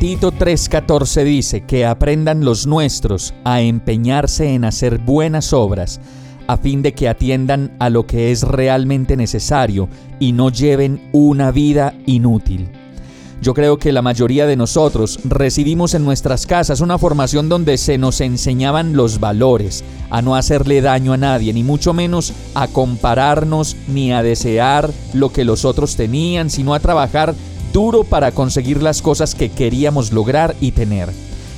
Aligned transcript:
Tito 0.00 0.32
3:14 0.32 1.24
dice 1.24 1.60
que 1.66 1.84
aprendan 1.84 2.42
los 2.42 2.66
nuestros 2.66 3.34
a 3.44 3.60
empeñarse 3.60 4.54
en 4.54 4.64
hacer 4.64 4.96
buenas 4.96 5.52
obras, 5.52 6.00
a 6.46 6.56
fin 6.56 6.80
de 6.80 6.94
que 6.94 7.06
atiendan 7.06 7.76
a 7.78 7.90
lo 7.90 8.06
que 8.06 8.32
es 8.32 8.42
realmente 8.42 9.14
necesario 9.14 9.90
y 10.18 10.32
no 10.32 10.48
lleven 10.48 11.10
una 11.12 11.50
vida 11.50 11.92
inútil. 12.06 12.70
Yo 13.42 13.52
creo 13.52 13.78
que 13.78 13.92
la 13.92 14.00
mayoría 14.00 14.46
de 14.46 14.56
nosotros 14.56 15.20
recibimos 15.24 15.92
en 15.92 16.04
nuestras 16.06 16.46
casas 16.46 16.80
una 16.80 16.96
formación 16.96 17.50
donde 17.50 17.76
se 17.76 17.98
nos 17.98 18.22
enseñaban 18.22 18.96
los 18.96 19.20
valores, 19.20 19.84
a 20.08 20.22
no 20.22 20.34
hacerle 20.34 20.80
daño 20.80 21.12
a 21.12 21.18
nadie, 21.18 21.52
ni 21.52 21.62
mucho 21.62 21.92
menos 21.92 22.32
a 22.54 22.68
compararnos 22.68 23.76
ni 23.86 24.12
a 24.12 24.22
desear 24.22 24.90
lo 25.12 25.30
que 25.30 25.44
los 25.44 25.66
otros 25.66 25.96
tenían, 25.96 26.48
sino 26.48 26.72
a 26.72 26.80
trabajar 26.80 27.34
duro 27.72 28.04
para 28.04 28.32
conseguir 28.32 28.82
las 28.82 29.02
cosas 29.02 29.34
que 29.34 29.50
queríamos 29.50 30.12
lograr 30.12 30.54
y 30.60 30.72
tener. 30.72 31.10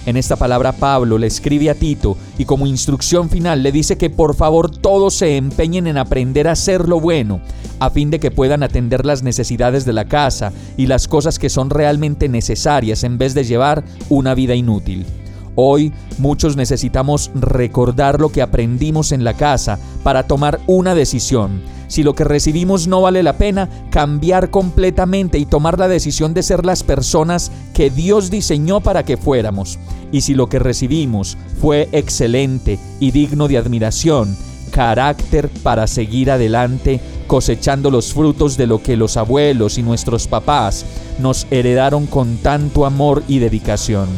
En 0.04 0.16
esta 0.16 0.34
palabra 0.34 0.72
Pablo 0.72 1.16
le 1.16 1.28
escribe 1.28 1.70
a 1.70 1.74
Tito 1.74 2.16
y 2.36 2.44
como 2.44 2.66
instrucción 2.66 3.30
final 3.30 3.62
le 3.62 3.70
dice 3.70 3.96
que 3.96 4.10
por 4.10 4.34
favor 4.34 4.68
todos 4.68 5.14
se 5.14 5.36
empeñen 5.36 5.86
en 5.86 5.96
aprender 5.96 6.48
a 6.48 6.52
hacer 6.52 6.88
lo 6.88 6.98
bueno, 6.98 7.40
a 7.78 7.88
fin 7.90 8.10
de 8.10 8.18
que 8.18 8.32
puedan 8.32 8.64
atender 8.64 9.06
las 9.06 9.22
necesidades 9.22 9.84
de 9.84 9.92
la 9.92 10.06
casa 10.06 10.52
y 10.76 10.86
las 10.86 11.06
cosas 11.06 11.38
que 11.38 11.48
son 11.48 11.70
realmente 11.70 12.28
necesarias 12.28 13.04
en 13.04 13.16
vez 13.16 13.34
de 13.34 13.44
llevar 13.44 13.84
una 14.08 14.34
vida 14.34 14.56
inútil. 14.56 15.06
Hoy 15.54 15.92
muchos 16.18 16.56
necesitamos 16.56 17.30
recordar 17.34 18.20
lo 18.20 18.30
que 18.30 18.42
aprendimos 18.42 19.12
en 19.12 19.24
la 19.24 19.34
casa 19.34 19.78
para 20.02 20.22
tomar 20.22 20.60
una 20.66 20.94
decisión. 20.94 21.62
Si 21.88 22.02
lo 22.02 22.14
que 22.14 22.24
recibimos 22.24 22.88
no 22.88 23.02
vale 23.02 23.22
la 23.22 23.34
pena, 23.34 23.68
cambiar 23.90 24.48
completamente 24.48 25.38
y 25.38 25.44
tomar 25.44 25.78
la 25.78 25.88
decisión 25.88 26.32
de 26.32 26.42
ser 26.42 26.64
las 26.64 26.82
personas 26.82 27.52
que 27.74 27.90
Dios 27.90 28.30
diseñó 28.30 28.80
para 28.80 29.04
que 29.04 29.18
fuéramos. 29.18 29.78
Y 30.10 30.22
si 30.22 30.34
lo 30.34 30.48
que 30.48 30.58
recibimos 30.58 31.36
fue 31.60 31.90
excelente 31.92 32.78
y 32.98 33.10
digno 33.10 33.46
de 33.46 33.58
admiración, 33.58 34.34
carácter 34.70 35.50
para 35.62 35.86
seguir 35.86 36.30
adelante 36.30 36.98
cosechando 37.26 37.90
los 37.90 38.14
frutos 38.14 38.56
de 38.56 38.66
lo 38.66 38.82
que 38.82 38.96
los 38.96 39.18
abuelos 39.18 39.76
y 39.76 39.82
nuestros 39.82 40.26
papás 40.26 40.86
nos 41.18 41.46
heredaron 41.50 42.06
con 42.06 42.38
tanto 42.38 42.86
amor 42.86 43.22
y 43.28 43.38
dedicación. 43.38 44.08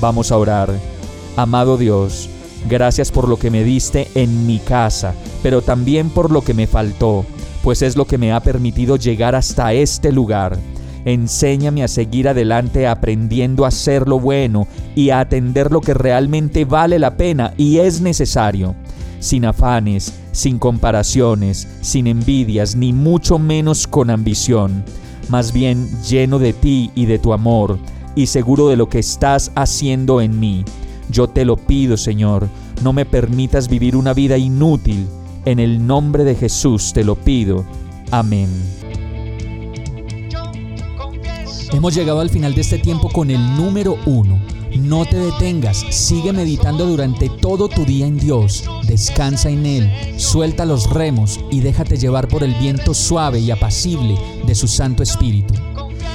Vamos 0.00 0.30
a 0.30 0.36
orar. 0.36 0.72
Amado 1.36 1.76
Dios, 1.76 2.28
gracias 2.68 3.10
por 3.10 3.28
lo 3.28 3.38
que 3.38 3.50
me 3.50 3.64
diste 3.64 4.08
en 4.14 4.46
mi 4.46 4.58
casa, 4.58 5.14
pero 5.42 5.62
también 5.62 6.10
por 6.10 6.30
lo 6.30 6.42
que 6.42 6.54
me 6.54 6.66
faltó, 6.66 7.24
pues 7.62 7.82
es 7.82 7.96
lo 7.96 8.06
que 8.06 8.18
me 8.18 8.32
ha 8.32 8.40
permitido 8.40 8.96
llegar 8.96 9.34
hasta 9.34 9.72
este 9.72 10.12
lugar. 10.12 10.58
Enséñame 11.04 11.84
a 11.84 11.88
seguir 11.88 12.28
adelante 12.28 12.86
aprendiendo 12.86 13.64
a 13.64 13.68
hacer 13.68 14.08
lo 14.08 14.18
bueno 14.18 14.66
y 14.94 15.10
a 15.10 15.20
atender 15.20 15.70
lo 15.70 15.80
que 15.80 15.94
realmente 15.94 16.64
vale 16.64 16.98
la 16.98 17.16
pena 17.16 17.54
y 17.56 17.78
es 17.78 18.00
necesario, 18.00 18.74
sin 19.20 19.44
afanes, 19.44 20.12
sin 20.32 20.58
comparaciones, 20.58 21.68
sin 21.80 22.08
envidias, 22.08 22.76
ni 22.76 22.92
mucho 22.92 23.38
menos 23.38 23.86
con 23.86 24.10
ambición, 24.10 24.84
más 25.28 25.52
bien 25.52 25.88
lleno 26.02 26.38
de 26.38 26.52
ti 26.52 26.90
y 26.94 27.06
de 27.06 27.18
tu 27.18 27.32
amor 27.32 27.78
y 28.18 28.26
seguro 28.26 28.68
de 28.68 28.76
lo 28.76 28.88
que 28.88 28.98
estás 28.98 29.52
haciendo 29.54 30.20
en 30.20 30.40
mí. 30.40 30.64
Yo 31.08 31.28
te 31.28 31.44
lo 31.44 31.56
pido, 31.56 31.96
Señor, 31.96 32.48
no 32.82 32.92
me 32.92 33.06
permitas 33.06 33.68
vivir 33.68 33.94
una 33.94 34.12
vida 34.12 34.36
inútil. 34.36 35.06
En 35.44 35.60
el 35.60 35.86
nombre 35.86 36.24
de 36.24 36.34
Jesús 36.34 36.92
te 36.92 37.04
lo 37.04 37.14
pido. 37.14 37.64
Amén. 38.10 38.48
Hemos 41.72 41.94
llegado 41.94 42.18
al 42.18 42.28
final 42.28 42.56
de 42.56 42.62
este 42.62 42.78
tiempo 42.78 43.08
con 43.08 43.30
el 43.30 43.40
número 43.56 43.96
uno. 44.04 44.40
No 44.76 45.04
te 45.04 45.16
detengas, 45.16 45.84
sigue 45.90 46.32
meditando 46.32 46.86
durante 46.86 47.28
todo 47.28 47.68
tu 47.68 47.84
día 47.84 48.06
en 48.06 48.18
Dios, 48.18 48.64
descansa 48.86 49.48
en 49.48 49.64
Él, 49.64 49.90
suelta 50.18 50.66
los 50.66 50.90
remos 50.90 51.40
y 51.50 51.60
déjate 51.60 51.96
llevar 51.96 52.26
por 52.28 52.42
el 52.42 52.54
viento 52.54 52.94
suave 52.94 53.38
y 53.38 53.50
apacible 53.50 54.16
de 54.44 54.54
su 54.54 54.66
Santo 54.66 55.02
Espíritu. 55.02 55.54